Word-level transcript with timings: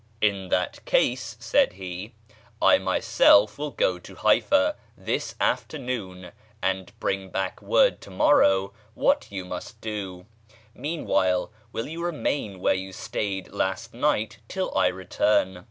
"In 0.19 0.49
that 0.49 0.83
case," 0.85 1.37
said 1.39 1.73
he, 1.73 2.15
"I 2.59 2.79
myself 2.79 3.59
will 3.59 3.69
go 3.69 3.99
to 3.99 4.15
Haifá 4.15 4.73
this 4.97 5.35
afternoon 5.39 6.31
and 6.59 6.91
bring 6.99 7.29
back 7.29 7.61
word 7.61 8.01
tomorrow 8.01 8.73
what 8.95 9.27
you 9.31 9.45
must 9.45 9.79
do. 9.79 10.25
Meanwhile 10.73 11.51
will 11.71 11.87
you 11.87 12.03
remain 12.03 12.59
where 12.59 12.73
you 12.73 12.91
stayed 12.91 13.51
last 13.51 13.93
night 13.93 14.39
till 14.47 14.75
I 14.75 14.87
return?" 14.87 15.59